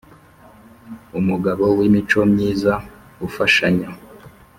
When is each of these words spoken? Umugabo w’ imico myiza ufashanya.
Umugabo 1.19 1.63
w’ 1.77 1.79
imico 1.87 2.19
myiza 2.31 2.73
ufashanya. 3.27 3.89